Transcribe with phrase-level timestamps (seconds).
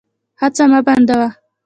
[0.41, 1.27] هڅه مه بندوه.